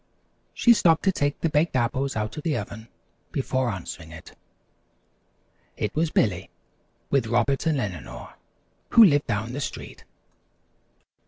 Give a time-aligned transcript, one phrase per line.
[0.55, 2.87] She stopped to take the Baked Apples out of the oven,
[3.31, 4.11] before answering.
[5.77, 6.49] It was Billy
[7.11, 8.33] with Robert and Eleanor
[8.89, 10.03] who lived down the street.